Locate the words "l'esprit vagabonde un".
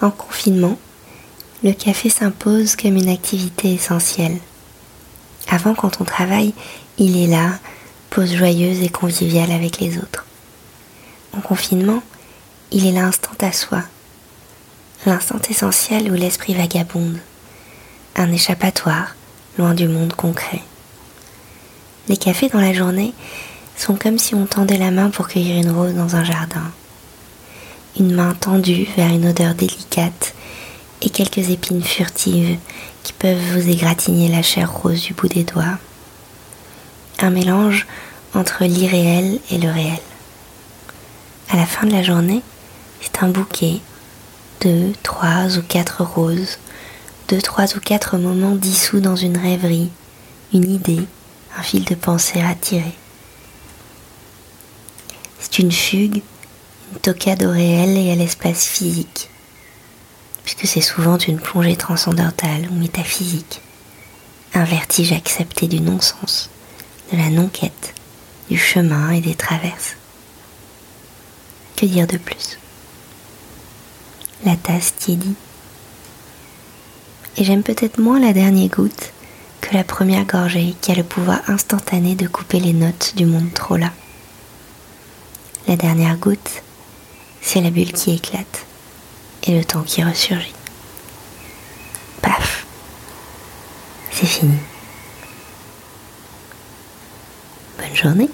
16.14-18.30